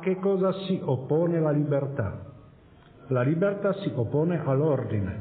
Che 0.00 0.16
cosa 0.16 0.52
si 0.64 0.80
oppone 0.82 1.38
la 1.40 1.50
libertà? 1.50 2.26
La 3.08 3.22
libertà 3.22 3.74
si 3.74 3.92
oppone 3.94 4.40
all'ordine, 4.42 5.18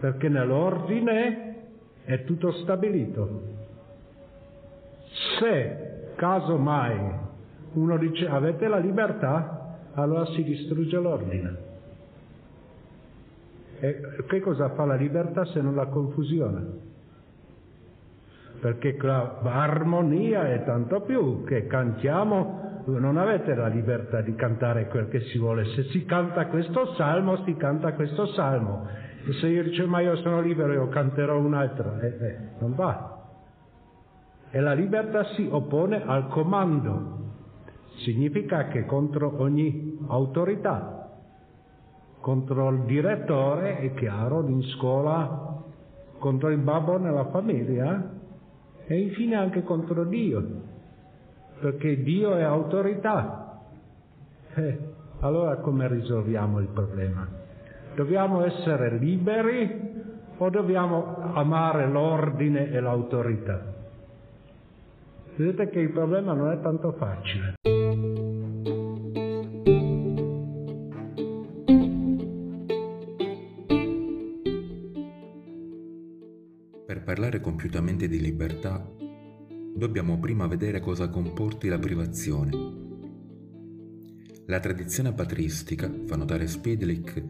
perché 0.00 0.28
nell'ordine 0.28 1.56
è 2.04 2.24
tutto 2.24 2.52
stabilito. 2.52 3.42
Se 5.38 6.12
casomai 6.16 7.24
uno 7.74 7.98
dice 7.98 8.28
avete 8.28 8.68
la 8.68 8.78
libertà, 8.78 9.78
allora 9.94 10.26
si 10.26 10.42
distrugge 10.42 10.98
l'ordine. 10.98 11.56
E 13.78 14.00
che 14.26 14.40
cosa 14.40 14.70
fa 14.70 14.84
la 14.84 14.94
libertà 14.94 15.44
se 15.46 15.60
non 15.60 15.74
la 15.74 15.86
confusione? 15.86 16.84
Perché 18.60 18.96
l'armonia 18.98 20.48
è 20.52 20.64
tanto 20.64 21.00
più 21.02 21.44
che 21.44 21.66
cantiamo 21.66 22.65
non 22.86 23.16
avete 23.16 23.54
la 23.54 23.66
libertà 23.66 24.20
di 24.20 24.34
cantare 24.34 24.86
quel 24.86 25.08
che 25.08 25.20
si 25.20 25.38
vuole. 25.38 25.64
Se 25.74 25.84
si 25.84 26.04
canta 26.04 26.46
questo 26.46 26.94
salmo, 26.94 27.42
si 27.44 27.56
canta 27.56 27.92
questo 27.94 28.26
salmo. 28.26 28.86
E 29.26 29.32
se 29.34 29.48
io 29.48 29.64
dico 29.64 29.86
ma 29.86 30.00
io 30.00 30.16
sono 30.16 30.40
libero, 30.40 30.72
io 30.72 30.88
canterò 30.88 31.38
un 31.38 31.54
altro, 31.54 31.98
eh, 31.98 32.06
eh, 32.06 32.38
non 32.60 32.74
va. 32.74 33.14
E 34.50 34.60
la 34.60 34.72
libertà 34.72 35.24
si 35.34 35.48
oppone 35.50 36.02
al 36.04 36.28
comando. 36.28 37.14
Significa 38.04 38.68
che 38.68 38.84
contro 38.84 39.40
ogni 39.40 39.98
autorità, 40.06 41.10
contro 42.20 42.68
il 42.68 42.82
direttore, 42.82 43.78
è 43.78 43.94
chiaro, 43.94 44.46
in 44.46 44.62
scuola, 44.62 45.62
contro 46.18 46.50
il 46.50 46.58
babbo 46.58 46.98
nella 46.98 47.24
famiglia 47.30 48.12
e 48.86 49.00
infine 49.00 49.34
anche 49.34 49.64
contro 49.64 50.04
Dio 50.04 50.65
perché 51.60 52.02
Dio 52.02 52.34
è 52.36 52.42
autorità. 52.42 53.60
Eh, 54.54 54.78
allora 55.20 55.56
come 55.56 55.88
risolviamo 55.88 56.60
il 56.60 56.68
problema? 56.68 57.26
Dobbiamo 57.94 58.44
essere 58.44 58.96
liberi 58.98 59.94
o 60.36 60.50
dobbiamo 60.50 61.16
amare 61.34 61.88
l'ordine 61.88 62.70
e 62.70 62.80
l'autorità? 62.80 63.74
Vedete 65.36 65.68
che 65.70 65.80
il 65.80 65.90
problema 65.90 66.32
non 66.32 66.50
è 66.50 66.60
tanto 66.60 66.92
facile. 66.92 67.54
Per 76.86 77.02
parlare 77.02 77.40
compiutamente 77.40 78.08
di 78.08 78.20
libertà 78.20 79.05
dobbiamo 79.76 80.18
prima 80.18 80.46
vedere 80.46 80.80
cosa 80.80 81.10
comporti 81.10 81.68
la 81.68 81.78
privazione. 81.78 82.50
La 84.46 84.58
tradizione 84.58 85.12
patristica, 85.12 85.92
fa 86.06 86.16
notare 86.16 86.46
Spidlick, 86.46 87.22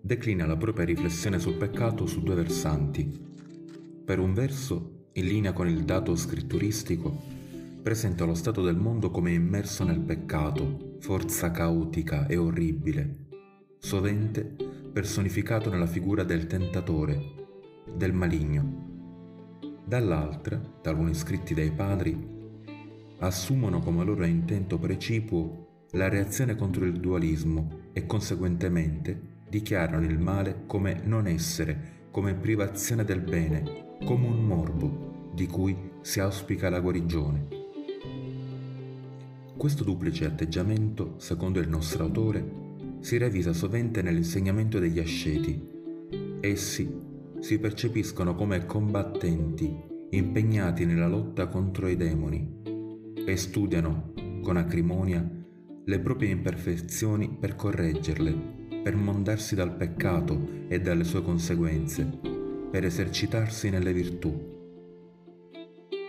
declina 0.00 0.46
la 0.46 0.56
propria 0.56 0.84
riflessione 0.84 1.40
sul 1.40 1.54
peccato 1.54 2.06
su 2.06 2.22
due 2.22 2.36
versanti. 2.36 3.10
Per 4.04 4.18
un 4.20 4.32
verso, 4.32 5.08
in 5.14 5.26
linea 5.26 5.52
con 5.52 5.68
il 5.68 5.82
dato 5.82 6.14
scritturistico, 6.14 7.20
presenta 7.82 8.24
lo 8.24 8.34
stato 8.34 8.62
del 8.62 8.76
mondo 8.76 9.10
come 9.10 9.32
immerso 9.32 9.82
nel 9.82 10.00
peccato, 10.00 10.98
forza 11.00 11.50
caotica 11.50 12.28
e 12.28 12.36
orribile, 12.36 13.26
sovente 13.80 14.54
personificato 14.92 15.68
nella 15.68 15.86
figura 15.86 16.22
del 16.22 16.46
tentatore, 16.46 17.20
del 17.92 18.12
maligno 18.12 18.94
dall'altra, 19.86 20.60
taluni 20.82 21.14
scritti 21.14 21.54
dai 21.54 21.70
padri, 21.70 22.34
assumono 23.20 23.78
come 23.78 24.04
loro 24.04 24.26
intento 24.26 24.78
precipuo 24.78 25.84
la 25.92 26.08
reazione 26.08 26.56
contro 26.56 26.84
il 26.84 26.98
dualismo 26.98 27.84
e 27.92 28.04
conseguentemente 28.04 29.44
dichiarano 29.48 30.04
il 30.04 30.18
male 30.18 30.64
come 30.66 31.00
non 31.04 31.28
essere, 31.28 32.08
come 32.10 32.34
privazione 32.34 33.04
del 33.04 33.20
bene, 33.20 33.96
come 34.04 34.26
un 34.26 34.44
morbo 34.44 35.30
di 35.32 35.46
cui 35.46 35.76
si 36.00 36.18
auspica 36.18 36.68
la 36.68 36.80
guarigione. 36.80 37.46
Questo 39.56 39.84
duplice 39.84 40.24
atteggiamento, 40.26 41.14
secondo 41.18 41.60
il 41.60 41.68
nostro 41.68 42.02
autore, 42.02 42.64
si 43.00 43.16
ravvisa 43.18 43.52
sovente 43.52 44.02
nell'insegnamento 44.02 44.80
degli 44.80 44.98
asceti. 44.98 45.74
Essi 46.40 47.05
si 47.46 47.60
percepiscono 47.60 48.34
come 48.34 48.66
combattenti 48.66 49.72
impegnati 50.10 50.84
nella 50.84 51.06
lotta 51.06 51.46
contro 51.46 51.86
i 51.86 51.94
demoni 51.94 52.60
e 53.24 53.36
studiano 53.36 54.14
con 54.42 54.56
acrimonia 54.56 55.24
le 55.84 56.00
proprie 56.00 56.30
imperfezioni 56.30 57.36
per 57.38 57.54
correggerle, 57.54 58.80
per 58.82 58.96
mondarsi 58.96 59.54
dal 59.54 59.76
peccato 59.76 60.66
e 60.66 60.80
dalle 60.80 61.04
sue 61.04 61.22
conseguenze, 61.22 62.18
per 62.68 62.84
esercitarsi 62.84 63.70
nelle 63.70 63.92
virtù. 63.92 64.34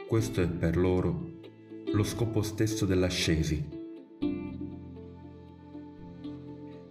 Questo 0.07 0.41
è 0.41 0.47
per 0.47 0.75
loro 0.75 1.33
lo 1.93 2.03
scopo 2.03 2.41
stesso 2.41 2.87
dell'ascesi. 2.87 3.63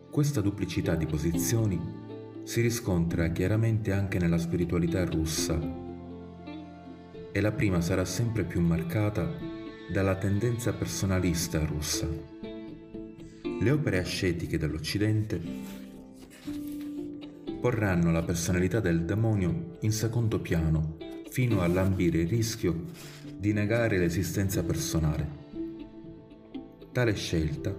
Questa 0.08 0.40
duplicità 0.40 0.94
di 0.94 1.06
posizioni 1.06 2.04
si 2.46 2.60
riscontra 2.60 3.32
chiaramente 3.32 3.90
anche 3.90 4.20
nella 4.20 4.38
spiritualità 4.38 5.04
russa 5.04 5.58
e 7.32 7.40
la 7.40 7.50
prima 7.50 7.80
sarà 7.80 8.04
sempre 8.04 8.44
più 8.44 8.60
marcata 8.60 9.28
dalla 9.90 10.14
tendenza 10.14 10.72
personalista 10.72 11.64
russa. 11.64 12.06
Le 13.42 13.70
opere 13.70 13.98
ascetiche 13.98 14.58
dell'Occidente 14.58 15.42
porranno 17.60 18.12
la 18.12 18.22
personalità 18.22 18.78
del 18.78 19.04
demonio 19.04 19.78
in 19.80 19.90
secondo 19.90 20.38
piano 20.38 20.98
fino 21.28 21.62
a 21.62 21.66
lambire 21.66 22.20
il 22.20 22.28
rischio 22.28 22.84
di 23.36 23.52
negare 23.52 23.98
l'esistenza 23.98 24.62
personale. 24.62 25.28
Tale 26.92 27.14
scelta 27.14 27.74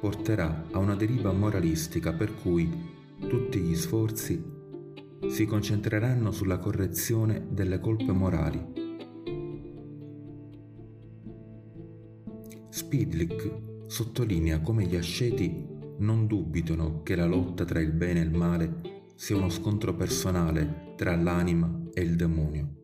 porterà 0.00 0.64
a 0.70 0.78
una 0.78 0.96
deriva 0.96 1.30
moralistica 1.32 2.14
per 2.14 2.34
cui 2.34 2.96
tutti 3.26 3.60
gli 3.60 3.74
sforzi 3.74 4.42
si 5.28 5.44
concentreranno 5.46 6.30
sulla 6.30 6.58
correzione 6.58 7.46
delle 7.50 7.80
colpe 7.80 8.12
morali. 8.12 8.86
Spidlick 12.70 13.86
sottolinea 13.86 14.60
come 14.60 14.84
gli 14.84 14.96
asceti 14.96 15.66
non 15.98 16.26
dubitano 16.26 17.02
che 17.02 17.16
la 17.16 17.26
lotta 17.26 17.64
tra 17.64 17.80
il 17.80 17.92
bene 17.92 18.20
e 18.20 18.24
il 18.24 18.30
male 18.30 19.02
sia 19.14 19.36
uno 19.36 19.48
scontro 19.48 19.94
personale 19.94 20.94
tra 20.96 21.16
l'anima 21.16 21.88
e 21.92 22.02
il 22.02 22.14
demonio 22.14 22.76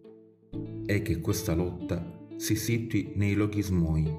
e 0.86 1.02
che 1.02 1.20
questa 1.20 1.54
lotta 1.54 2.26
si 2.36 2.56
situi 2.56 3.12
nei 3.14 3.34
logismoi, 3.34 4.10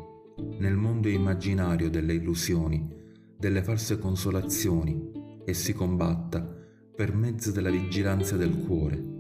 nel 0.58 0.76
mondo 0.76 1.10
immaginario 1.10 1.90
delle 1.90 2.14
illusioni, 2.14 2.88
delle 3.38 3.62
false 3.62 4.00
consolazioni 4.00 5.15
e 5.46 5.54
si 5.54 5.74
combatta 5.74 6.44
per 6.96 7.14
mezzo 7.14 7.52
della 7.52 7.70
vigilanza 7.70 8.36
del 8.36 8.66
cuore. 8.66 9.14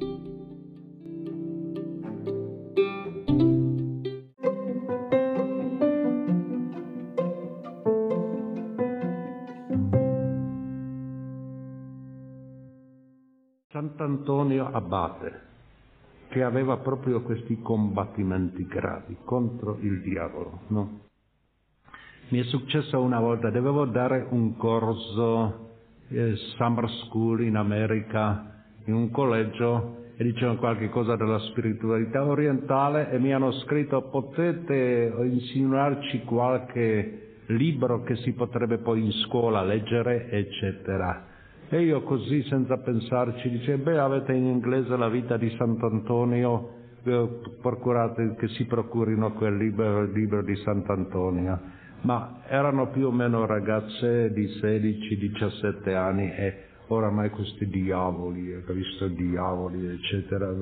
Sant'Antonio 13.70 14.72
Abate, 14.72 15.42
che 16.30 16.44
aveva 16.44 16.78
proprio 16.78 17.22
questi 17.22 17.62
combattimenti 17.62 18.66
gravi 18.66 19.18
contro 19.24 19.78
il 19.82 20.02
diavolo, 20.02 20.62
no? 20.68 21.00
Mi 22.30 22.40
è 22.40 22.44
successo 22.46 23.00
una 23.02 23.20
volta, 23.20 23.50
dovevo 23.52 23.86
dare 23.86 24.26
un 24.30 24.56
corso 24.56 25.65
eh, 26.10 26.36
summer 26.58 26.90
school 27.06 27.42
in 27.42 27.56
America, 27.56 28.64
in 28.86 28.94
un 28.94 29.10
collegio, 29.12 30.04
e 30.18 30.24
dicevano 30.24 30.58
qualche 30.58 30.90
cosa 30.90 31.16
della 31.16 31.40
spiritualità 31.40 32.24
orientale 32.24 33.12
e 33.12 33.20
mi 33.20 33.34
hanno 33.34 33.52
scritto 33.52 34.04
potete 34.04 35.14
insinuarci 35.18 36.22
qualche 36.22 37.40
libro 37.48 38.02
che 38.04 38.16
si 38.18 38.32
potrebbe 38.32 38.78
poi 38.78 39.04
in 39.04 39.12
scuola 39.12 39.62
leggere, 39.64 40.30
eccetera. 40.30 41.34
E 41.68 41.82
io 41.82 42.02
così 42.04 42.44
senza 42.44 42.78
pensarci 42.78 43.50
dicevo, 43.50 43.84
beh 43.84 44.00
avete 44.00 44.34
in 44.34 44.46
inglese 44.46 44.96
la 44.96 45.10
vita 45.10 45.36
di 45.36 45.50
Sant'Antonio, 45.58 46.70
eh, 47.04 47.30
procurate 47.62 48.36
che 48.36 48.48
si 48.50 48.66
procurino 48.66 49.34
quel 49.34 49.58
libro, 49.58 50.06
libro 50.06 50.42
di 50.44 50.56
Sant'Antonio 50.58 51.84
ma 52.06 52.42
erano 52.48 52.90
più 52.92 53.08
o 53.08 53.12
meno 53.12 53.48
ragazze 53.48 54.32
di 54.32 54.46
16-17 54.46 55.96
anni 55.96 56.32
e 56.32 56.66
oramai 56.88 57.32
questi 57.32 57.68
diavoli, 57.68 58.54
ho 58.54 58.74
visto 58.74 59.08
diavoli, 59.08 59.88
eccetera, 59.88 60.54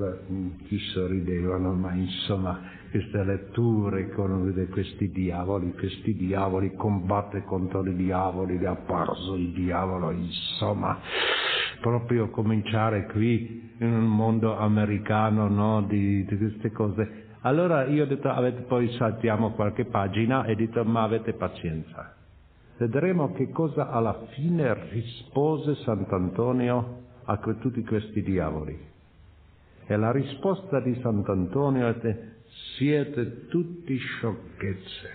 ci 0.66 0.78
sorridevano, 0.78 1.74
ma 1.74 1.92
insomma 1.92 2.58
queste 2.90 3.22
letture 3.24 4.08
con 4.12 4.68
questi 4.70 5.10
diavoli, 5.10 5.74
questi 5.74 6.14
diavoli, 6.14 6.74
combatte 6.74 7.44
contro 7.44 7.84
i 7.86 7.94
diavoli, 7.94 8.58
è 8.58 8.66
apparso 8.66 9.34
il 9.34 9.52
diavolo, 9.52 10.12
insomma, 10.12 10.98
proprio 11.82 12.30
cominciare 12.30 13.04
qui 13.06 13.72
in 13.80 13.92
un 13.92 14.06
mondo 14.06 14.56
americano 14.56 15.48
no, 15.48 15.82
di, 15.82 16.24
di 16.24 16.36
queste 16.38 16.70
cose. 16.70 17.23
Allora 17.46 17.84
io 17.84 18.04
ho 18.04 18.06
detto, 18.06 18.28
avete, 18.28 18.62
poi 18.62 18.90
saltiamo 18.96 19.52
qualche 19.52 19.86
pagina 19.86 20.44
e 20.44 20.54
detto, 20.54 20.84
ma 20.84 21.02
avete 21.02 21.32
pazienza 21.32 22.14
vedremo 22.76 23.32
che 23.32 23.50
cosa 23.50 23.90
alla 23.90 24.26
fine 24.30 24.90
rispose 24.90 25.76
Sant'Antonio 25.76 27.02
a 27.24 27.36
tutti 27.36 27.82
questi 27.84 28.22
diavoli. 28.22 28.92
E 29.86 29.96
la 29.96 30.10
risposta 30.10 30.80
di 30.80 30.98
Sant'Antonio 31.00 31.88
è 31.88 32.18
siete 32.76 33.46
tutti 33.48 33.96
sciocchezze, 33.96 35.10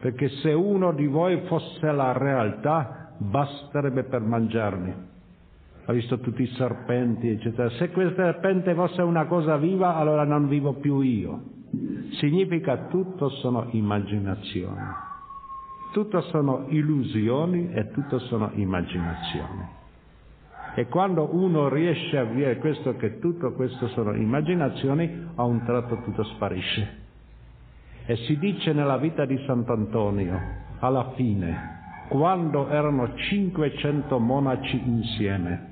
perché 0.00 0.28
se 0.40 0.52
uno 0.52 0.92
di 0.92 1.06
voi 1.06 1.42
fosse 1.46 1.90
la 1.92 2.12
realtà 2.12 3.14
basterebbe 3.18 4.04
per 4.04 4.20
mangiarmi. 4.20 5.10
Ha 5.84 5.92
visto 5.92 6.18
tutti 6.20 6.42
i 6.42 6.52
serpenti, 6.54 7.28
eccetera. 7.28 7.68
Se 7.70 7.90
quel 7.90 8.14
serpente 8.14 8.74
fosse 8.74 9.02
una 9.02 9.26
cosa 9.26 9.56
viva, 9.56 9.96
allora 9.96 10.24
non 10.24 10.48
vivo 10.48 10.74
più 10.74 11.00
io. 11.00 11.42
Significa 12.12 12.86
tutto 12.88 13.28
sono 13.30 13.68
immaginazioni 13.70 15.10
tutto 15.92 16.22
sono 16.22 16.64
illusioni 16.68 17.70
e 17.72 17.90
tutto 17.90 18.18
sono 18.18 18.50
immaginazioni. 18.54 19.80
E 20.74 20.86
quando 20.88 21.28
uno 21.34 21.68
riesce 21.68 22.16
a 22.16 22.24
dire 22.24 22.56
questo, 22.56 22.96
che 22.96 23.18
tutto 23.18 23.52
questo 23.52 23.88
sono 23.88 24.14
immaginazioni, 24.14 25.28
a 25.34 25.44
un 25.44 25.62
tratto 25.64 26.00
tutto 26.02 26.24
sparisce. 26.24 27.00
E 28.06 28.16
si 28.16 28.38
dice 28.38 28.72
nella 28.72 28.96
vita 28.96 29.26
di 29.26 29.38
Sant'Antonio, 29.46 30.40
alla 30.78 31.12
fine, 31.14 31.80
quando 32.08 32.68
erano 32.68 33.14
500 33.14 34.18
monaci 34.18 34.82
insieme 34.84 35.71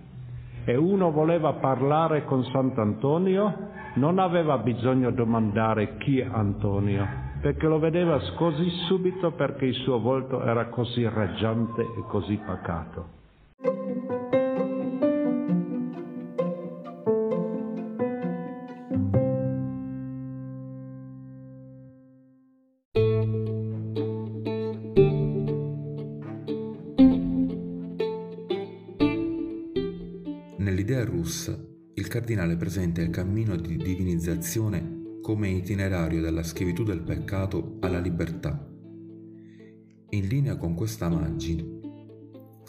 e 0.65 0.77
uno 0.77 1.11
voleva 1.11 1.55
parlare 1.55 2.25
con 2.25 2.45
Sant'Antonio, 2.45 3.69
non 3.95 4.19
aveva 4.19 4.59
bisogno 4.59 5.11
di 5.11 5.17
domandare 5.17 5.97
chi 5.99 6.21
è 6.21 6.29
Antonio, 6.31 7.07
perché 7.41 7.67
lo 7.67 7.79
vedeva 7.79 8.19
così 8.37 8.69
subito 8.87 9.33
perché 9.33 9.67
il 9.67 9.75
suo 9.75 10.01
volto 10.01 10.43
era 10.43 10.67
così 10.67 11.07
raggiante 11.09 11.83
e 11.83 12.05
così 12.09 12.39
pacato. 12.45 13.20
Cardinale 32.41 32.57
presenta 32.57 33.03
il 33.03 33.11
cammino 33.11 33.55
di 33.57 33.77
divinizzazione 33.77 35.19
come 35.21 35.51
itinerario 35.51 36.23
dalla 36.23 36.43
schiavitù 36.43 36.85
del 36.85 37.03
peccato 37.03 37.77
alla 37.81 37.99
libertà. 37.99 38.67
In 40.11 40.27
linea 40.27 40.57
con 40.57 40.75
questa 40.75 41.07
immagine, 41.07 41.81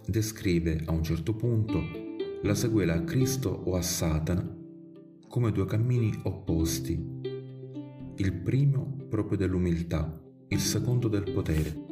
descrive 0.05 0.81
a 0.85 0.91
un 0.91 1.03
certo 1.03 1.35
punto 1.35 1.81
la 2.41 2.53
sequela 2.53 2.95
a 2.95 3.03
Cristo 3.03 3.49
o 3.49 3.75
a 3.75 3.81
Satana 3.81 4.57
come 5.27 5.51
due 5.53 5.65
cammini 5.65 6.19
opposti. 6.23 7.19
Il 8.15 8.33
primo 8.43 9.05
proprio 9.09 9.37
dell'umiltà, 9.37 10.21
il 10.49 10.59
secondo 10.59 11.07
del 11.07 11.31
potere. 11.31 11.85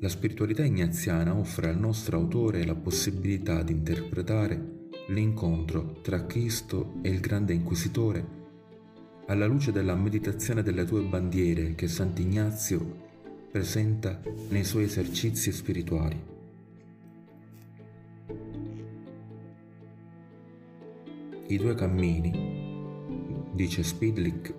La 0.00 0.08
spiritualità 0.08 0.64
ignaziana 0.64 1.34
offre 1.34 1.70
al 1.70 1.78
nostro 1.78 2.18
autore 2.18 2.66
la 2.66 2.74
possibilità 2.74 3.62
di 3.62 3.72
interpretare 3.72 4.80
l'incontro 5.08 6.00
tra 6.00 6.26
Cristo 6.26 6.94
e 7.02 7.10
il 7.10 7.20
grande 7.20 7.52
inquisitore 7.52 8.40
alla 9.26 9.46
luce 9.46 9.72
della 9.72 9.94
meditazione 9.94 10.62
delle 10.62 10.84
tue 10.84 11.02
bandiere 11.02 11.74
che 11.74 11.88
Sant'Ignazio 11.88 13.10
presenta 13.50 14.20
nei 14.48 14.64
suoi 14.64 14.84
esercizi 14.84 15.52
spirituali. 15.52 16.30
I 21.46 21.56
due 21.56 21.74
cammini, 21.74 23.50
dice 23.52 23.82
Spidlick, 23.82 24.54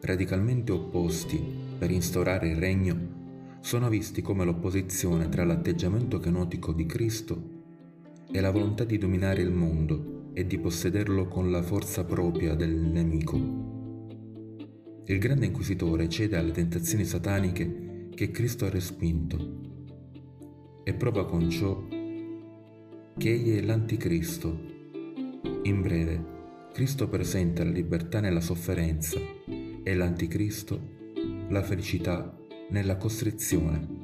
radicalmente 0.00 0.72
opposti 0.72 1.42
per 1.78 1.90
instaurare 1.90 2.48
il 2.48 2.56
regno, 2.56 3.18
sono 3.60 3.88
visti 3.88 4.22
come 4.22 4.44
l'opposizione 4.44 5.28
tra 5.28 5.44
l'atteggiamento 5.44 6.18
kenotico 6.18 6.72
di 6.72 6.86
Cristo 6.86 7.49
e 8.32 8.40
la 8.40 8.50
volontà 8.50 8.84
di 8.84 8.98
dominare 8.98 9.42
il 9.42 9.50
mondo 9.50 10.30
e 10.32 10.46
di 10.46 10.58
possederlo 10.58 11.26
con 11.26 11.50
la 11.50 11.62
forza 11.62 12.04
propria 12.04 12.54
del 12.54 12.74
nemico. 12.74 13.36
Il 15.06 15.18
grande 15.18 15.46
inquisitore 15.46 16.08
cede 16.08 16.36
alle 16.36 16.52
tentazioni 16.52 17.04
sataniche 17.04 18.08
che 18.14 18.30
Cristo 18.30 18.66
ha 18.66 18.70
respinto 18.70 19.58
e 20.84 20.94
prova 20.94 21.26
con 21.26 21.50
ciò 21.50 21.86
che 23.16 23.32
egli 23.32 23.56
è 23.56 23.60
l'anticristo. 23.60 24.58
In 25.62 25.82
breve, 25.82 26.24
Cristo 26.72 27.08
presenta 27.08 27.64
la 27.64 27.70
libertà 27.70 28.20
nella 28.20 28.40
sofferenza 28.40 29.18
e 29.82 29.94
l'anticristo 29.94 30.80
la 31.48 31.62
felicità 31.62 32.34
nella 32.70 32.96
costrizione. 32.96 33.99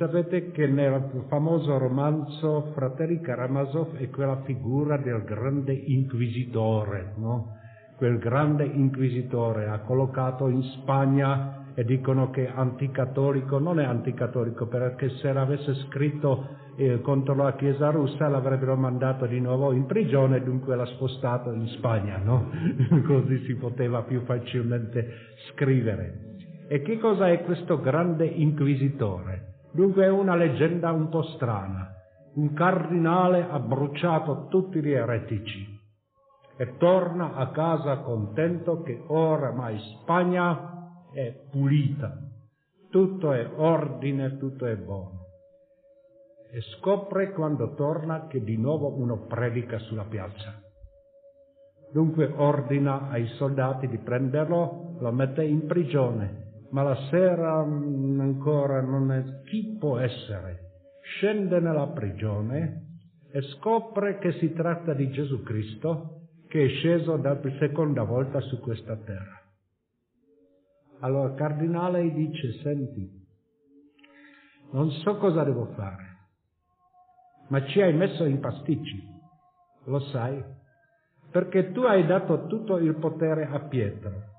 Sapete 0.00 0.50
che 0.50 0.66
nel 0.66 1.26
famoso 1.28 1.76
romanzo 1.76 2.70
Fratelli 2.72 3.20
Karamazov 3.20 3.96
è 3.96 4.08
quella 4.08 4.40
figura 4.44 4.96
del 4.96 5.22
grande 5.24 5.74
inquisitore, 5.74 7.12
no? 7.18 7.58
Quel 7.98 8.16
grande 8.16 8.64
inquisitore 8.64 9.68
ha 9.68 9.80
collocato 9.80 10.48
in 10.48 10.62
Spagna 10.62 11.66
e 11.74 11.84
dicono 11.84 12.30
che 12.30 12.46
è 12.46 12.52
anticattolico, 12.54 13.58
non 13.58 13.78
è 13.78 13.84
anticattolico 13.84 14.68
perché 14.68 15.10
se 15.18 15.34
l'avesse 15.34 15.74
scritto 15.88 16.56
eh, 16.76 17.02
contro 17.02 17.34
la 17.34 17.54
Chiesa 17.54 17.90
russa 17.90 18.26
l'avrebbero 18.26 18.76
mandato 18.76 19.26
di 19.26 19.38
nuovo 19.38 19.72
in 19.72 19.84
prigione 19.84 20.38
e 20.38 20.42
dunque 20.42 20.76
l'ha 20.76 20.86
spostato 20.86 21.52
in 21.52 21.66
Spagna, 21.76 22.16
no? 22.16 22.48
Così 23.04 23.44
si 23.44 23.54
poteva 23.56 24.00
più 24.04 24.22
facilmente 24.22 25.06
scrivere. 25.50 26.36
E 26.68 26.80
che 26.80 26.98
cosa 26.98 27.28
è 27.28 27.42
questo 27.42 27.78
grande 27.80 28.24
inquisitore? 28.24 29.48
Dunque 29.72 30.04
è 30.04 30.08
una 30.08 30.34
leggenda 30.34 30.90
un 30.90 31.08
po' 31.08 31.22
strana. 31.22 31.94
Un 32.34 32.52
cardinale 32.54 33.46
ha 33.48 33.58
bruciato 33.58 34.46
tutti 34.48 34.82
gli 34.82 34.92
eretici 34.92 35.78
e 36.56 36.76
torna 36.76 37.34
a 37.34 37.50
casa 37.50 37.98
contento 37.98 38.82
che 38.82 39.02
oramai 39.06 39.78
Spagna 39.78 41.08
è 41.12 41.34
pulita, 41.50 42.18
tutto 42.90 43.32
è 43.32 43.48
ordine, 43.56 44.38
tutto 44.38 44.66
è 44.66 44.76
buono. 44.76 45.18
E 46.52 46.60
scopre 46.78 47.32
quando 47.32 47.74
torna 47.74 48.26
che 48.26 48.42
di 48.42 48.56
nuovo 48.56 48.96
uno 48.96 49.26
predica 49.26 49.78
sulla 49.78 50.04
piazza. 50.04 50.60
Dunque 51.92 52.32
ordina 52.36 53.08
ai 53.08 53.26
soldati 53.36 53.88
di 53.88 53.98
prenderlo, 53.98 54.96
lo 54.98 55.12
mette 55.12 55.44
in 55.44 55.66
prigione 55.66 56.49
ma 56.70 56.82
la 56.82 56.96
sera 57.10 57.58
ancora 57.58 58.80
non 58.80 59.10
è 59.12 59.42
chi 59.44 59.76
può 59.78 59.98
essere. 59.98 60.68
Scende 61.02 61.58
nella 61.60 61.88
prigione 61.88 62.98
e 63.32 63.42
scopre 63.42 64.18
che 64.18 64.32
si 64.38 64.52
tratta 64.52 64.92
di 64.94 65.10
Gesù 65.10 65.42
Cristo 65.42 66.16
che 66.48 66.64
è 66.64 66.68
sceso 66.68 67.18
per 67.18 67.56
seconda 67.58 68.02
volta 68.02 68.40
su 68.40 68.58
questa 68.60 68.96
terra. 68.96 69.40
Allora 71.00 71.30
il 71.30 71.36
cardinale 71.36 72.12
dice, 72.12 72.52
senti, 72.62 73.08
non 74.72 74.90
so 74.90 75.16
cosa 75.16 75.44
devo 75.44 75.66
fare, 75.76 76.18
ma 77.48 77.64
ci 77.66 77.80
hai 77.80 77.94
messo 77.94 78.24
in 78.24 78.40
pasticci, 78.40 79.08
lo 79.84 80.00
sai, 80.10 80.42
perché 81.30 81.72
tu 81.72 81.82
hai 81.82 82.04
dato 82.04 82.46
tutto 82.46 82.76
il 82.76 82.94
potere 82.96 83.46
a 83.46 83.60
Pietro 83.60 84.30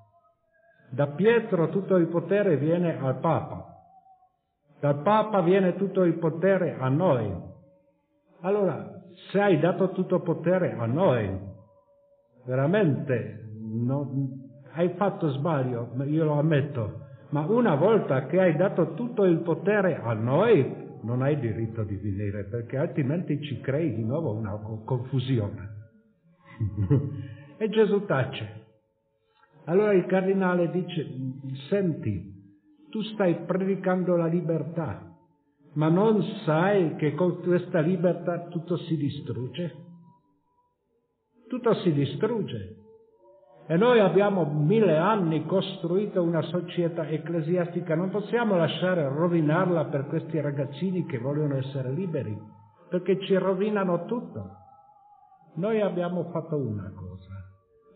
da 0.91 1.07
Pietro 1.07 1.69
tutto 1.69 1.95
il 1.95 2.07
potere 2.07 2.57
viene 2.57 2.99
al 2.99 3.19
Papa. 3.19 3.65
Dal 4.79 5.01
Papa 5.01 5.41
viene 5.41 5.75
tutto 5.75 6.03
il 6.03 6.17
potere 6.17 6.75
a 6.77 6.89
noi. 6.89 7.33
Allora, 8.41 9.01
se 9.31 9.39
hai 9.39 9.59
dato 9.59 9.91
tutto 9.91 10.19
potere 10.21 10.73
a 10.73 10.85
noi, 10.85 11.29
veramente 12.45 13.51
non, 13.85 14.49
hai 14.73 14.89
fatto 14.97 15.29
sbaglio, 15.29 15.91
io 16.05 16.25
lo 16.25 16.33
ammetto, 16.33 17.05
ma 17.29 17.45
una 17.45 17.75
volta 17.75 18.25
che 18.25 18.39
hai 18.39 18.55
dato 18.57 18.93
tutto 18.93 19.23
il 19.23 19.39
potere 19.39 19.95
a 19.95 20.13
noi, 20.13 20.89
non 21.03 21.21
hai 21.21 21.39
diritto 21.39 21.83
di 21.83 21.95
venire, 21.95 22.43
perché 22.45 22.77
altrimenti 22.77 23.41
ci 23.43 23.61
crei 23.61 23.95
di 23.95 24.03
nuovo 24.03 24.33
una 24.33 24.59
confusione. 24.83 25.69
e 27.57 27.69
Gesù 27.69 28.05
tace. 28.05 28.60
Allora 29.65 29.93
il 29.93 30.05
cardinale 30.05 30.69
dice, 30.71 31.07
senti, 31.69 32.31
tu 32.89 33.01
stai 33.01 33.45
predicando 33.45 34.15
la 34.15 34.25
libertà, 34.25 35.11
ma 35.73 35.87
non 35.87 36.21
sai 36.45 36.95
che 36.95 37.13
con 37.13 37.41
questa 37.41 37.79
libertà 37.79 38.47
tutto 38.47 38.77
si 38.77 38.97
distrugge? 38.97 39.75
Tutto 41.47 41.73
si 41.75 41.91
distrugge. 41.93 42.75
E 43.67 43.77
noi 43.77 43.99
abbiamo 43.99 44.43
mille 44.43 44.97
anni 44.97 45.45
costruito 45.45 46.21
una 46.21 46.41
società 46.41 47.07
ecclesiastica, 47.07 47.95
non 47.95 48.09
possiamo 48.09 48.57
lasciare 48.57 49.07
rovinarla 49.07 49.85
per 49.85 50.07
questi 50.07 50.41
ragazzini 50.41 51.05
che 51.05 51.19
vogliono 51.19 51.55
essere 51.55 51.91
liberi, 51.91 52.37
perché 52.89 53.21
ci 53.21 53.35
rovinano 53.35 54.03
tutto. 54.05 54.57
Noi 55.55 55.79
abbiamo 55.79 56.29
fatto 56.31 56.57
una 56.57 56.91
cosa, 56.93 57.40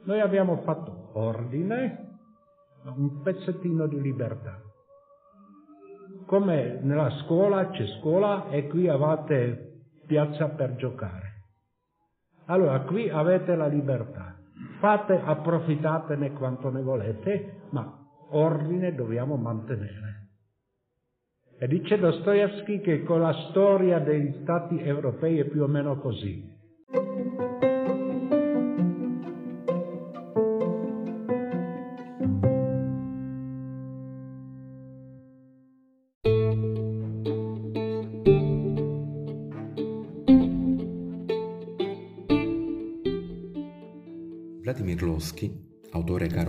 noi 0.05 0.19
abbiamo 0.19 0.61
fatto 0.63 1.09
ordine, 1.13 2.17
un 2.85 3.21
pezzettino 3.21 3.87
di 3.87 4.01
libertà. 4.01 4.61
Come 6.25 6.79
nella 6.81 7.09
scuola 7.23 7.69
c'è 7.69 7.85
scuola 7.99 8.49
e 8.49 8.67
qui 8.67 8.87
avete 8.87 9.83
piazza 10.07 10.49
per 10.49 10.75
giocare. 10.75 11.33
Allora 12.45 12.81
qui 12.81 13.09
avete 13.09 13.55
la 13.55 13.67
libertà 13.67 14.35
fate, 14.79 15.19
approfittatene 15.19 16.33
quanto 16.33 16.69
ne 16.69 16.81
volete, 16.81 17.61
ma 17.71 17.91
ordine 18.29 18.93
dobbiamo 18.93 19.35
mantenere. 19.35 20.13
E 21.57 21.67
dice 21.67 21.97
Dostoevsky 21.97 22.81
che 22.81 23.03
con 23.03 23.21
la 23.21 23.33
storia 23.49 23.99
degli 23.99 24.41
stati 24.41 24.79
europei 24.79 25.39
è 25.39 25.45
più 25.45 25.63
o 25.63 25.67
meno 25.67 25.97
così. 25.97 26.53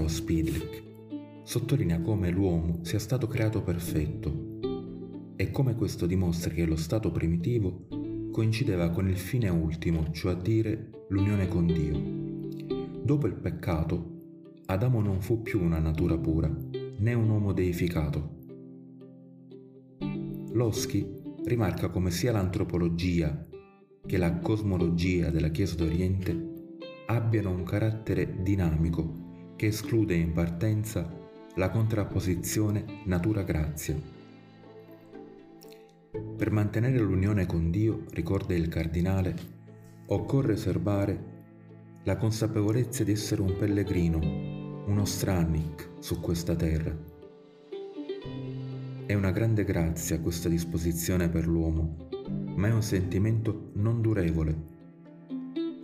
A 0.06 0.08
Spidlick, 0.08 0.84
sottolinea 1.42 2.00
come 2.00 2.30
l'uomo 2.30 2.78
sia 2.82 3.00
stato 3.00 3.26
creato 3.26 3.62
perfetto 3.62 4.60
e 5.34 5.50
come 5.50 5.74
questo 5.74 6.06
dimostra 6.06 6.54
che 6.54 6.64
lo 6.64 6.76
stato 6.76 7.10
primitivo 7.10 7.88
coincideva 8.30 8.90
con 8.90 9.08
il 9.08 9.18
fine 9.18 9.48
ultimo, 9.48 10.12
cioè 10.12 10.32
a 10.32 10.36
dire 10.36 11.06
l'unione 11.08 11.48
con 11.48 11.66
Dio. 11.66 13.02
Dopo 13.02 13.26
il 13.26 13.34
peccato, 13.34 14.14
Adamo 14.66 15.00
non 15.00 15.20
fu 15.20 15.42
più 15.42 15.60
una 15.60 15.80
natura 15.80 16.16
pura, 16.16 16.54
né 16.98 17.12
un 17.12 17.28
uomo 17.28 17.52
deificato. 17.52 18.36
Loschi 20.52 21.04
rimarca 21.46 21.88
come 21.88 22.12
sia 22.12 22.30
l'antropologia 22.30 23.44
che 24.06 24.16
la 24.18 24.38
cosmologia 24.38 25.30
della 25.30 25.48
Chiesa 25.48 25.74
d'Oriente 25.74 26.54
abbiano 27.06 27.50
un 27.50 27.64
carattere 27.64 28.40
dinamico 28.42 29.24
che 29.56 29.66
esclude 29.66 30.14
in 30.14 30.32
partenza 30.32 31.10
la 31.54 31.70
contrapposizione 31.70 32.84
natura-grazia. 33.04 33.98
Per 36.36 36.50
mantenere 36.50 36.98
l'unione 36.98 37.46
con 37.46 37.70
Dio, 37.70 38.04
ricorda 38.10 38.54
il 38.54 38.68
cardinale, 38.68 39.34
occorre 40.06 40.56
serbare 40.56 41.34
la 42.04 42.16
consapevolezza 42.16 43.02
di 43.02 43.12
essere 43.12 43.40
un 43.40 43.56
pellegrino, 43.58 44.18
uno 44.86 45.04
strannik 45.04 45.88
su 45.98 46.20
questa 46.20 46.54
terra. 46.54 46.94
È 49.06 49.14
una 49.14 49.30
grande 49.30 49.64
grazia 49.64 50.20
questa 50.20 50.48
disposizione 50.48 51.28
per 51.28 51.46
l'uomo, 51.46 52.08
ma 52.54 52.68
è 52.68 52.72
un 52.72 52.82
sentimento 52.82 53.70
non 53.74 54.00
durevole 54.00 54.74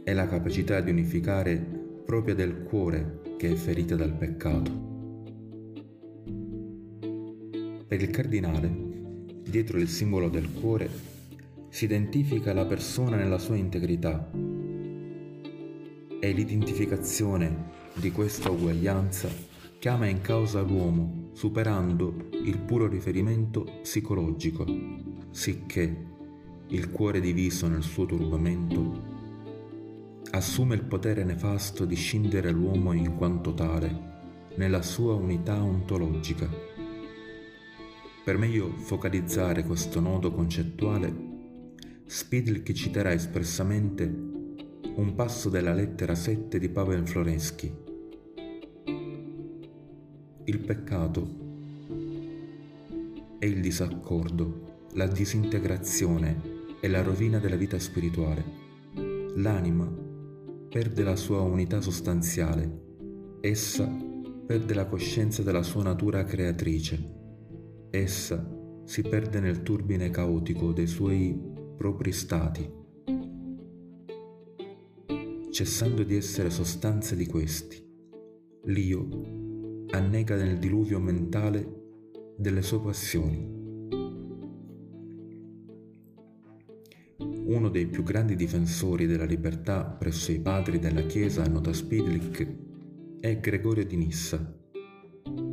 è 0.04 0.12
la 0.12 0.26
capacità 0.26 0.80
di 0.80 0.90
unificare 0.90 1.81
propria 2.12 2.34
del 2.34 2.64
cuore 2.64 3.22
che 3.38 3.52
è 3.52 3.54
ferita 3.54 3.96
dal 3.96 4.12
peccato. 4.12 4.70
Per 7.88 8.02
il 8.02 8.10
cardinale, 8.10 8.70
dietro 9.42 9.78
il 9.78 9.88
simbolo 9.88 10.28
del 10.28 10.52
cuore, 10.52 10.90
si 11.70 11.86
identifica 11.86 12.52
la 12.52 12.66
persona 12.66 13.16
nella 13.16 13.38
sua 13.38 13.56
integrità 13.56 14.30
e 16.20 16.32
l'identificazione 16.32 17.70
di 17.94 18.12
questa 18.12 18.50
uguaglianza 18.50 19.30
chiama 19.78 20.04
in 20.04 20.20
causa 20.20 20.60
l'uomo 20.60 21.30
superando 21.32 22.28
il 22.44 22.58
puro 22.58 22.88
riferimento 22.88 23.64
psicologico, 23.80 24.66
sicché 25.30 25.96
il 26.66 26.90
cuore 26.90 27.20
diviso 27.20 27.68
nel 27.68 27.82
suo 27.82 28.04
turbamento 28.04 29.11
assume 30.30 30.74
il 30.74 30.84
potere 30.84 31.24
nefasto 31.24 31.84
di 31.84 31.94
scindere 31.94 32.50
l'uomo 32.50 32.92
in 32.92 33.16
quanto 33.16 33.52
tale, 33.52 34.10
nella 34.56 34.82
sua 34.82 35.14
unità 35.14 35.62
ontologica. 35.62 36.48
Per 38.24 38.38
meglio 38.38 38.70
focalizzare 38.78 39.64
questo 39.64 40.00
nodo 40.00 40.32
concettuale, 40.32 41.30
Spidlick 42.06 42.72
citerà 42.72 43.12
espressamente 43.12 44.04
un 44.94 45.14
passo 45.14 45.48
della 45.48 45.72
lettera 45.72 46.14
7 46.14 46.58
di 46.58 46.68
Pavel 46.68 47.06
Floreschi. 47.06 47.74
Il 50.44 50.58
peccato 50.58 51.40
è 53.38 53.46
il 53.46 53.60
disaccordo, 53.60 54.86
la 54.92 55.06
disintegrazione 55.06 56.60
e 56.80 56.88
la 56.88 57.02
rovina 57.02 57.38
della 57.38 57.56
vita 57.56 57.78
spirituale. 57.78 58.44
L'anima 59.36 60.01
perde 60.72 61.02
la 61.02 61.16
sua 61.16 61.42
unità 61.42 61.82
sostanziale, 61.82 63.38
essa 63.42 63.86
perde 64.46 64.72
la 64.72 64.86
coscienza 64.86 65.42
della 65.42 65.62
sua 65.62 65.82
natura 65.82 66.24
creatrice, 66.24 67.88
essa 67.90 68.42
si 68.86 69.02
perde 69.02 69.38
nel 69.40 69.62
turbine 69.62 70.08
caotico 70.08 70.72
dei 70.72 70.86
suoi 70.86 71.38
propri 71.76 72.10
stati, 72.10 72.72
cessando 75.50 76.04
di 76.04 76.16
essere 76.16 76.48
sostanza 76.48 77.14
di 77.14 77.26
questi. 77.26 77.86
L'io 78.64 79.86
annega 79.90 80.36
nel 80.36 80.58
diluvio 80.58 80.98
mentale 81.00 81.70
delle 82.38 82.62
sue 82.62 82.80
passioni. 82.80 83.61
Uno 87.54 87.68
dei 87.68 87.86
più 87.86 88.02
grandi 88.02 88.34
difensori 88.34 89.06
della 89.06 89.24
libertà 89.24 89.84
presso 89.84 90.32
i 90.32 90.40
padri 90.40 90.78
della 90.78 91.02
Chiesa 91.02 91.44
nota 91.44 91.72
Spidlick 91.72 92.46
è 93.20 93.38
Gregorio 93.40 93.84
di 93.84 93.96
Nissa. 93.96 94.58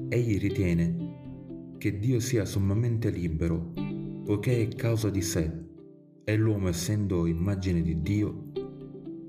Egli 0.07 0.39
ritiene 0.39 1.75
che 1.77 1.99
Dio 1.99 2.19
sia 2.19 2.45
sommamente 2.45 3.09
libero 3.09 3.73
poiché 4.23 4.61
è 4.61 4.67
causa 4.69 5.09
di 5.09 5.21
sé 5.21 5.51
e 6.23 6.35
l'uomo 6.37 6.69
essendo 6.69 7.25
immagine 7.25 7.81
di 7.81 8.01
Dio 8.01 8.51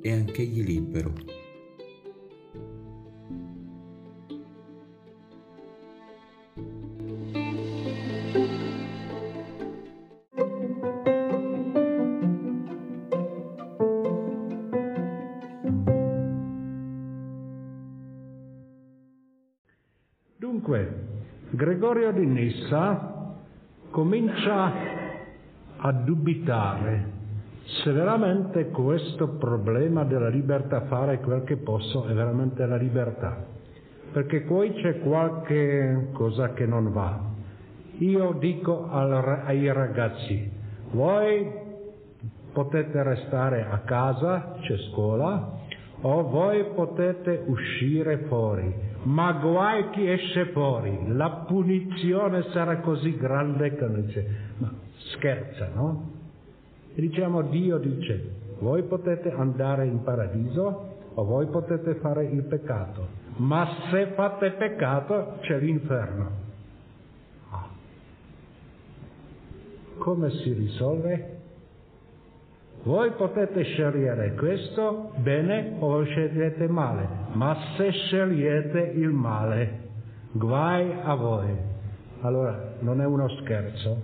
è 0.00 0.12
anch'egli 0.12 0.62
libero. 0.62 1.39
Gregorio 21.60 22.10
di 22.12 22.24
Nissa 22.24 23.34
comincia 23.90 24.72
a 25.76 25.92
dubitare 25.92 27.04
se 27.82 27.92
veramente 27.92 28.70
questo 28.70 29.36
problema 29.36 30.04
della 30.04 30.30
libertà 30.30 30.86
fare 30.86 31.20
quel 31.20 31.44
che 31.44 31.58
posso 31.58 32.06
è 32.06 32.14
veramente 32.14 32.64
la 32.64 32.76
libertà, 32.76 33.44
perché 34.10 34.44
qui 34.44 34.72
c'è 34.72 35.00
qualche 35.00 36.08
cosa 36.12 36.54
che 36.54 36.64
non 36.64 36.92
va. 36.92 37.20
Io 37.98 38.32
dico 38.38 38.88
ai 38.88 39.70
ragazzi, 39.70 40.50
voi 40.92 41.46
potete 42.54 43.02
restare 43.02 43.66
a 43.70 43.80
casa, 43.80 44.54
c'è 44.62 44.78
scuola, 44.90 45.58
o 46.00 46.22
voi 46.22 46.64
potete 46.74 47.42
uscire 47.44 48.24
fuori. 48.28 48.89
Ma 49.02 49.32
guai 49.32 49.90
chi 49.90 50.10
esce 50.10 50.46
fuori, 50.46 51.08
la 51.08 51.44
punizione 51.46 52.42
sarà 52.50 52.80
così 52.80 53.16
grande 53.16 53.74
che 53.74 53.86
non 53.86 54.06
c'è. 54.06 54.26
Ma 54.58 54.72
scherza, 55.14 55.70
no? 55.74 56.10
Diciamo 56.94 57.42
Dio 57.42 57.78
dice, 57.78 58.30
voi 58.58 58.82
potete 58.82 59.30
andare 59.30 59.86
in 59.86 60.02
paradiso 60.02 60.88
o 61.14 61.24
voi 61.24 61.46
potete 61.46 61.94
fare 61.96 62.26
il 62.26 62.42
peccato, 62.44 63.06
ma 63.36 63.66
se 63.90 64.12
fate 64.14 64.50
peccato 64.52 65.38
c'è 65.40 65.58
l'inferno. 65.58 66.30
Ah. 67.50 67.68
Come 69.96 70.30
si 70.30 70.52
risolve? 70.52 71.39
Voi 72.82 73.10
potete 73.12 73.62
scegliere 73.62 74.34
questo 74.34 75.12
bene 75.18 75.76
o 75.80 76.02
scegliete 76.02 76.66
male, 76.66 77.06
ma 77.32 77.54
se 77.76 77.90
scegliete 77.90 78.92
il 78.96 79.10
male, 79.10 79.88
guai 80.32 80.90
a 81.02 81.14
voi. 81.14 81.54
Allora, 82.22 82.76
non 82.80 83.00
è 83.02 83.04
uno 83.04 83.28
scherzo. 83.40 84.02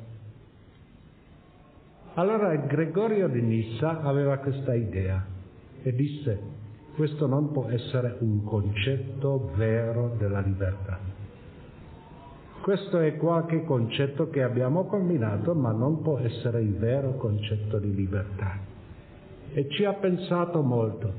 Allora 2.15 2.55
Gregorio 2.57 3.29
di 3.29 3.41
Nissa 3.41 4.01
aveva 4.03 4.39
questa 4.39 4.75
idea 4.75 5.25
e 5.83 5.93
disse, 5.95 6.41
questo 6.95 7.27
non 7.27 7.53
può 7.53 7.69
essere 7.69 8.17
un 8.21 8.43
concetto 8.43 9.53
vero 9.55 10.15
della 10.19 10.41
libertà. 10.41 10.99
Questo 12.67 12.99
è 12.99 13.17
qualche 13.17 13.63
concetto 13.63 14.29
che 14.29 14.43
abbiamo 14.43 14.87
combinato, 14.87 15.55
ma 15.55 15.71
non 15.71 16.03
può 16.03 16.19
essere 16.19 16.63
il 16.63 16.75
vero 16.75 17.15
concetto 17.15 17.79
di 17.79 17.95
libertà. 17.95 18.59
E 19.53 19.69
ci 19.69 19.85
ha 19.85 19.93
pensato 19.93 20.63
molto. 20.63 21.13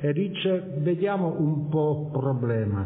E 0.00 0.12
dice, 0.12 0.74
vediamo 0.78 1.36
un 1.38 1.68
po' 1.68 2.06
il 2.06 2.18
problema. 2.18 2.84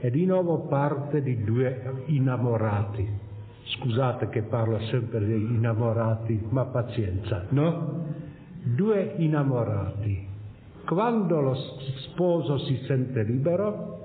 E 0.00 0.10
di 0.10 0.26
nuovo 0.26 0.66
parte 0.66 1.22
di 1.22 1.44
due 1.44 2.02
innamorati. 2.06 3.08
Scusate 3.76 4.28
che 4.28 4.42
parlo 4.42 4.80
sempre 4.90 5.24
di 5.24 5.34
innamorati, 5.34 6.44
ma 6.48 6.64
pazienza, 6.64 7.46
no? 7.50 8.02
Due 8.64 9.14
innamorati. 9.18 10.26
Quando 10.86 11.40
lo 11.40 11.54
sposo 11.54 12.58
si 12.58 12.80
sente 12.88 13.22
libero, 13.22 13.97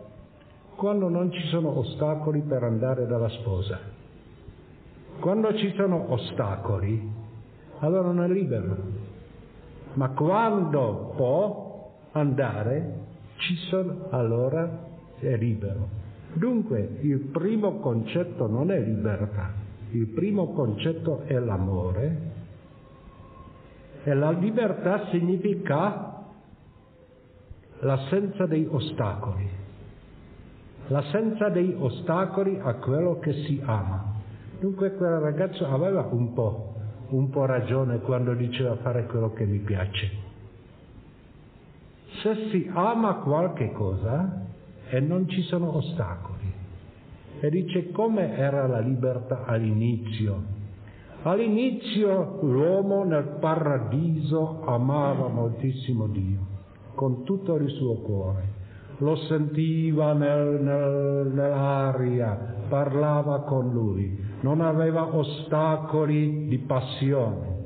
quando 0.76 1.10
non 1.10 1.32
ci 1.32 1.42
sono 1.48 1.78
ostacoli 1.78 2.42
per 2.42 2.64
andare 2.64 3.06
dalla 3.06 3.30
sposa. 3.30 3.80
Quando 5.20 5.54
ci 5.56 5.74
sono 5.76 6.12
ostacoli, 6.12 7.10
allora 7.80 8.12
non 8.12 8.24
è 8.24 8.28
libero. 8.28 8.78
Ma 9.94 10.10
quando 10.10 11.14
può 11.16 11.92
andare, 12.12 12.96
ci 13.38 13.56
sono, 13.70 14.08
allora 14.10 14.70
è 15.20 15.36
libero. 15.38 16.02
Dunque 16.34 16.98
il 17.02 17.20
primo 17.32 17.80
concetto 17.80 18.48
non 18.48 18.72
è 18.72 18.80
libertà, 18.80 19.52
il 19.92 20.08
primo 20.08 20.52
concetto 20.54 21.22
è 21.26 21.38
l'amore 21.38 22.32
e 24.04 24.14
la 24.14 24.32
libertà 24.32 25.08
significa 25.12 26.26
l'assenza 27.80 28.46
dei 28.48 28.68
ostacoli 28.70 29.62
l'assenza 30.88 31.50
dei 31.50 31.76
ostacoli 31.78 32.60
a 32.62 32.74
quello 32.76 33.20
che 33.20 33.34
si 33.46 33.62
ama. 33.64 34.12
Dunque 34.60 34.94
quel 34.96 35.20
ragazzo 35.20 35.66
aveva 35.68 36.08
un 36.12 36.34
po', 36.34 36.76
un 37.10 37.30
po' 37.30 37.46
ragione 37.46 38.00
quando 38.00 38.34
diceva 38.34 38.76
fare 38.78 39.06
quello 39.06 39.32
che 39.34 39.46
mi 39.46 39.60
piace. 39.60 40.22
Se 42.22 42.50
si 42.50 42.70
ama 42.74 43.16
qualche 43.16 43.72
cosa 43.72 44.46
e 44.90 45.00
non 45.00 45.28
ci 45.28 45.42
sono 45.44 45.76
ostacoli, 45.76 46.52
e 47.40 47.50
dice 47.50 47.92
come 47.92 48.36
era 48.38 48.68
la 48.68 48.80
libertà 48.80 49.46
all'inizio. 49.46 50.62
All'inizio 51.24 52.40
l'uomo 52.42 53.04
nel 53.04 53.38
paradiso 53.40 54.64
amava 54.66 55.28
moltissimo 55.30 56.08
Dio, 56.08 56.40
con 56.96 57.24
tutto 57.24 57.56
il 57.56 57.70
suo 57.70 57.96
cuore 57.96 58.62
lo 58.98 59.16
sentiva 59.16 60.14
nel, 60.14 60.62
nel, 60.62 61.32
nell'aria, 61.34 62.56
parlava 62.70 63.42
con 63.42 63.72
lui, 63.72 64.18
non 64.42 64.62
aveva 64.62 65.16
ostacoli 65.16 66.48
di 66.48 66.58
passione, 66.60 67.62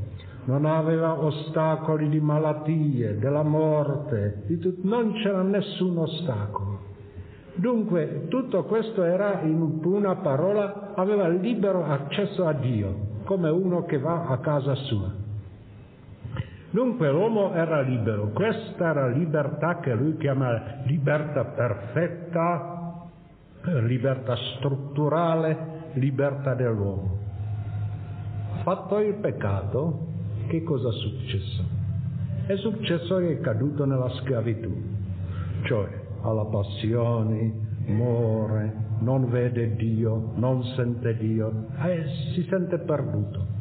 non 0.45 0.65
aveva 0.65 1.23
ostacoli 1.23 2.09
di 2.09 2.19
malattie, 2.19 3.17
della 3.19 3.43
morte, 3.43 4.43
tut- 4.59 4.83
non 4.83 5.13
c'era 5.13 5.41
nessun 5.41 5.97
ostacolo. 5.97 6.79
Dunque 7.55 8.27
tutto 8.29 8.63
questo 8.65 9.03
era 9.03 9.41
in 9.41 9.79
una 9.83 10.15
parola, 10.17 10.93
aveva 10.95 11.27
libero 11.27 11.83
accesso 11.83 12.45
a 12.45 12.53
Dio, 12.53 12.95
come 13.23 13.49
uno 13.49 13.83
che 13.85 13.97
va 13.97 14.27
a 14.27 14.37
casa 14.37 14.75
sua. 14.75 15.16
Dunque 16.77 17.09
l'uomo 17.09 17.55
era 17.55 17.81
libero, 17.81 18.29
questa 18.33 18.89
era 18.89 19.07
libertà 19.07 19.79
che 19.79 19.95
lui 19.95 20.15
chiama 20.17 20.83
libertà 20.83 21.43
perfetta, 21.43 23.07
libertà 23.81 24.35
strutturale, 24.35 25.89
libertà 25.93 26.53
dell'uomo. 26.53 27.17
Fatto 28.61 28.99
il 28.99 29.15
peccato, 29.15 30.05
che 30.49 30.61
cosa 30.61 30.89
è 30.89 30.91
successo? 30.91 31.63
È 32.45 32.55
successo 32.57 33.17
che 33.17 33.31
è 33.31 33.39
caduto 33.39 33.85
nella 33.85 34.09
schiavitù, 34.09 34.71
cioè 35.63 35.89
alla 36.21 36.45
passione, 36.45 37.53
muore, 37.87 38.75
non 38.99 39.31
vede 39.31 39.75
Dio, 39.77 40.33
non 40.35 40.61
sente 40.75 41.17
Dio, 41.17 41.69
e 41.83 42.05
si 42.35 42.45
sente 42.47 42.77
perduto 42.77 43.56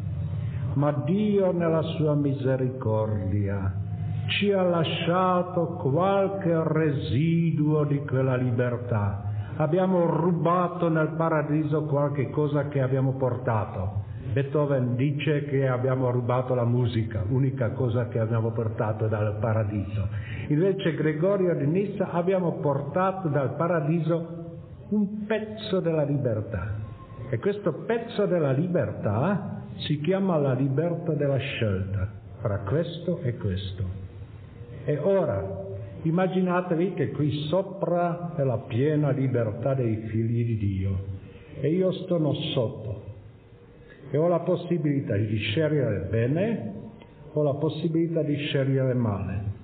ma 0.77 0.93
Dio 1.05 1.53
nella 1.53 1.83
sua 1.83 2.15
misericordia 2.15 3.85
ci 4.29 4.51
ha 4.53 4.63
lasciato 4.63 5.77
qualche 5.81 6.53
residuo 6.65 7.85
di 7.85 7.99
quella 8.05 8.37
libertà. 8.37 9.23
Abbiamo 9.57 10.05
rubato 10.05 10.89
nel 10.89 11.15
paradiso 11.17 11.85
qualche 11.85 12.29
cosa 12.31 12.69
che 12.69 12.83
abbiamo 12.83 13.13
portato. 13.13 14.05
Beethoven 14.33 14.97
dice 14.97 15.45
che 15.45 15.67
abbiamo 15.67 16.11
rubato 16.11 16.55
la 16.55 16.65
musica, 16.65 17.25
unica 17.29 17.71
cosa 17.71 18.09
che 18.09 18.19
abbiamo 18.19 18.51
portato 18.51 19.07
dal 19.07 19.39
paradiso. 19.41 20.09
Invece 20.49 20.95
Gregorio 20.95 21.55
di 21.55 21.67
Nissa 21.67 22.11
abbiamo 22.11 22.59
portato 22.61 23.29
dal 23.29 23.55
paradiso 23.55 24.59
un 24.91 25.25
pezzo 25.25 25.81
della 25.81 26.05
libertà. 26.05 26.86
E 27.29 27.39
questo 27.39 27.73
pezzo 27.87 28.27
della 28.27 28.53
libertà 28.53 29.65
si 29.79 30.01
chiama 30.01 30.37
la 30.37 30.53
libertà 30.55 31.13
della 31.13 31.39
scelta 31.39 32.09
fra 32.41 32.59
questo 32.61 33.21
e 33.23 33.37
questo. 33.37 33.85
E 34.85 34.99
ora 34.99 35.65
immaginatevi 36.03 36.95
che 36.95 37.11
qui 37.11 37.47
sopra 37.49 38.35
è 38.37 38.45
la 38.45 38.59
piena 38.59 39.11
libertà 39.11 39.75
dei 39.75 39.97
figli 40.07 40.45
di 40.45 40.57
Dio 40.57 40.99
e 41.61 41.71
io 41.71 41.91
sono 42.07 42.33
sotto 42.55 43.03
e 44.11 44.17
ho 44.17 44.29
la 44.29 44.41
possibilità 44.41 45.17
di 45.17 45.37
scegliere 45.37 46.07
bene 46.09 46.75
o 47.33 47.43
la 47.43 47.55
possibilità 47.55 48.23
di 48.23 48.37
scegliere 48.37 48.95
male. 48.95 49.55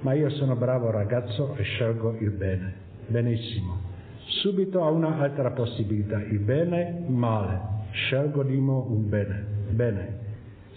Ma 0.00 0.12
io 0.12 0.28
sono 0.30 0.56
bravo 0.56 0.90
ragazzo 0.90 1.54
e 1.56 1.62
scelgo 1.62 2.16
il 2.20 2.30
bene. 2.32 2.74
Benissimo. 3.06 3.95
Subito 4.26 4.80
ho 4.80 4.92
un'altra 4.92 5.50
possibilità, 5.50 6.20
il 6.22 6.40
bene, 6.40 7.04
male 7.06 7.74
scelgo 7.96 8.42
di 8.42 8.58
nuovo 8.60 8.94
un 8.94 9.08
bene. 9.08 9.44
Bene. 9.70 10.24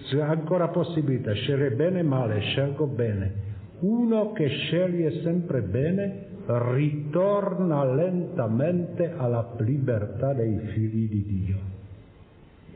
Se 0.06 0.20
ancora 0.22 0.70
possibilità, 0.70 1.34
scegliere 1.34 1.72
bene 1.72 2.02
male, 2.02 2.40
scelgo 2.40 2.88
bene. 2.88 3.48
Uno 3.80 4.32
che 4.32 4.48
sceglie 4.48 5.22
sempre 5.22 5.62
bene 5.62 6.28
ritorna 6.46 7.86
lentamente 7.86 9.14
alla 9.16 9.56
libertà 9.60 10.34
dei 10.34 10.58
figli 10.74 11.08
di 11.08 11.26
Dio. 11.26 11.58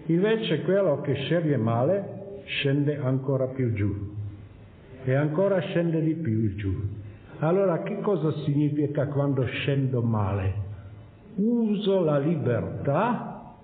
Invece 0.07 0.61
quello 0.61 1.01
che 1.01 1.13
sceglie 1.13 1.57
male 1.57 2.41
scende 2.45 2.97
ancora 2.97 3.47
più 3.47 3.73
giù 3.73 4.11
e 5.05 5.13
ancora 5.15 5.59
scende 5.59 6.01
di 6.01 6.13
più 6.13 6.55
giù. 6.55 6.71
Allora 7.43 7.83
che 7.83 7.99
cosa 7.99 8.31
significa 8.45 9.07
quando 9.07 9.43
scendo 9.43 10.01
male? 10.01 10.53
Uso 11.35 12.01
la 12.01 12.17
libertà 12.17 13.55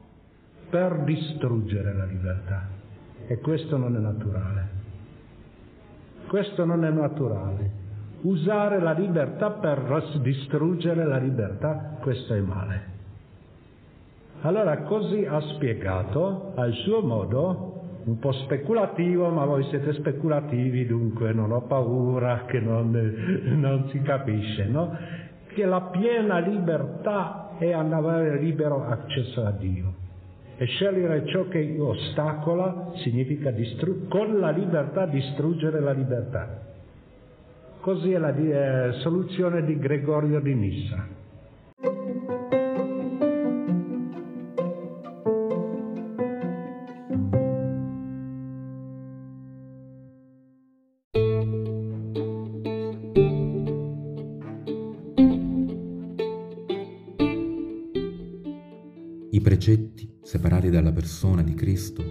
per 0.70 1.04
distruggere 1.04 1.94
la 1.94 2.04
libertà. 2.04 2.68
E 3.28 3.39
questo 3.39 3.78
non 3.78 3.96
è 3.96 4.00
naturale. 4.00 4.68
Questo 6.28 6.65
non 6.65 6.84
è 6.84 6.89
naturale. 6.89 7.72
Usare 8.22 8.82
la 8.82 8.92
libertà 8.92 9.52
per 9.52 9.80
distruggere 10.22 11.06
la 11.06 11.18
libertà, 11.18 11.98
questo 12.02 12.34
è 12.34 12.39
male. 12.42 12.98
Allora 14.42 14.80
così 14.80 15.26
ha 15.26 15.39
spiegato 15.39 16.52
al 16.56 16.74
suo 16.74 17.02
modo 17.02 17.69
un 18.10 18.19
po' 18.19 18.32
speculativo, 18.32 19.30
ma 19.30 19.45
voi 19.45 19.63
siete 19.65 19.93
speculativi, 19.93 20.86
dunque 20.88 21.32
non 21.32 21.52
ho 21.52 21.62
paura 21.62 22.45
che 22.48 22.60
non, 22.60 22.91
non 23.56 23.88
si 23.89 24.02
capisce, 24.02 24.65
no? 24.65 24.98
Che 25.48 25.65
la 25.65 25.82
piena 25.91 26.39
libertà 26.39 27.52
è 27.60 27.72
andare 27.72 28.39
libero 28.39 28.86
accesso 28.86 29.45
a 29.45 29.52
Dio. 29.52 29.93
E 30.58 30.65
scegliere 30.65 31.26
ciò 31.28 31.48
che 31.48 31.78
ostacola 31.80 32.91
significa 32.95 33.52
distru- 33.52 34.08
con 34.10 34.39
la 34.39 34.50
libertà 34.50 35.06
distruggere 35.06 35.80
la 35.80 35.91
libertà. 35.91 36.67
Così 37.80 38.12
è 38.12 38.17
la 38.17 38.36
eh, 38.36 38.91
soluzione 39.00 39.63
di 39.63 39.78
Gregorio 39.78 40.41
di 40.41 40.54
Nissa. 40.54 41.08
Persona 61.00 61.42
di 61.44 61.54
Cristo, 61.54 62.04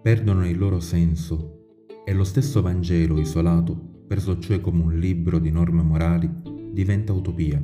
perdono 0.00 0.46
il 0.46 0.56
loro 0.56 0.78
senso 0.78 1.80
e 2.04 2.12
lo 2.12 2.22
stesso 2.22 2.62
Vangelo 2.62 3.18
isolato, 3.18 3.76
preso 4.06 4.38
cioè 4.38 4.60
come 4.60 4.84
un 4.84 4.96
libro 4.96 5.40
di 5.40 5.50
norme 5.50 5.82
morali, 5.82 6.30
diventa 6.70 7.12
utopia. 7.12 7.60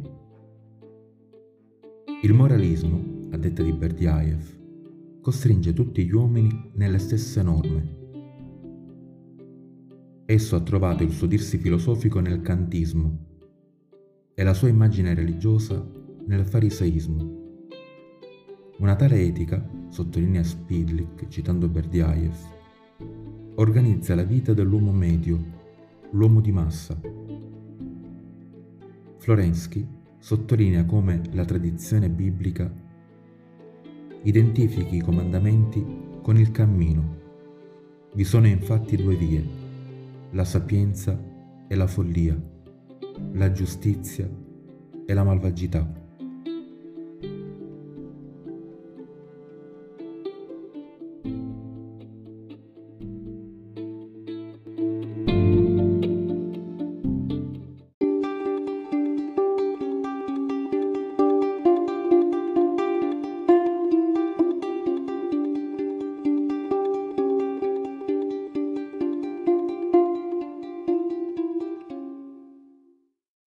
Il 2.23 2.35
moralismo, 2.35 3.29
a 3.31 3.37
detta 3.37 3.63
di 3.63 3.73
Berdiaev, 3.73 5.21
costringe 5.21 5.73
tutti 5.73 6.05
gli 6.05 6.13
uomini 6.13 6.73
nelle 6.75 6.99
stesse 6.99 7.41
norme. 7.45 7.99
Esso 10.27 10.57
ha 10.57 10.61
trovato 10.63 11.05
il 11.05 11.13
suo 11.13 11.29
dirsi 11.29 11.59
filosofico 11.59 12.19
nel 12.19 12.41
kantismo 12.41 13.27
e 14.35 14.43
la 14.43 14.55
sua 14.55 14.67
immagine 14.67 15.15
religiosa 15.15 15.81
nel 16.27 16.45
fariseismo. 16.45 17.40
Una 18.81 18.97
tale 18.97 19.21
etica, 19.21 19.63
sottolinea 19.91 20.43
Spidlik 20.43 21.29
citando 21.29 21.69
Berdiaev, 21.69 22.35
organizza 23.57 24.15
la 24.15 24.23
vita 24.23 24.55
dell'uomo 24.55 24.91
medio, 24.91 25.39
l'uomo 26.13 26.41
di 26.41 26.51
massa. 26.51 26.99
Florensky 29.19 29.87
sottolinea 30.17 30.87
come 30.87 31.21
la 31.33 31.45
tradizione 31.45 32.09
biblica 32.09 32.73
identifichi 34.23 34.97
i 34.97 35.03
comandamenti 35.03 35.85
con 36.23 36.39
il 36.39 36.51
cammino. 36.51 37.19
Vi 38.15 38.25
sono 38.25 38.47
infatti 38.47 38.97
due 38.97 39.15
vie, 39.15 39.47
la 40.31 40.45
sapienza 40.45 41.23
e 41.69 41.75
la 41.75 41.87
follia, 41.87 42.35
la 43.33 43.53
giustizia 43.53 44.27
e 45.05 45.13
la 45.13 45.23
malvagità. 45.23 46.10